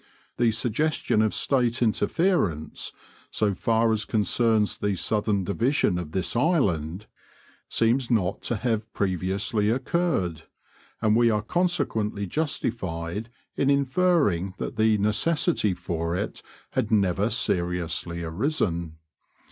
The 0.37 0.51
suggestion 0.51 1.21
of 1.21 1.31
State 1.31 1.79
interference, 1.83 2.91
so 3.29 3.53
far 3.53 3.91
as 3.91 4.03
concerns 4.03 4.77
the 4.79 4.95
southern 4.95 5.43
division 5.43 5.99
of 5.99 6.11
this 6.11 6.35
island, 6.35 7.05
seems 7.69 8.09
not 8.09 8.41
to 8.49 8.55
have 8.55 8.91
previously 8.95 9.69
occurred, 9.69 10.41
and 11.03 11.15
we 11.15 11.29
are 11.29 11.43
consequently 11.43 12.25
justified 12.25 13.29
in 13.55 13.69
inferring 13.69 14.55
that 14.57 14.75
the 14.75 14.97
necessity 14.97 15.75
for 15.75 16.15
it 16.15 16.41
had 16.71 16.89
never 16.89 17.29
seriously 17.29 18.23
arisen. 18.23 18.97